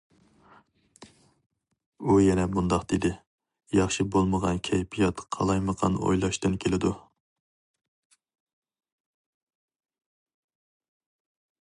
[2.03, 3.11] ئۇ يەنە مۇنداق دېدى:
[3.79, 6.97] ياخشى بولمىغان كەيپىيات قالايمىقان ئويلاشتىن كېلىدۇ.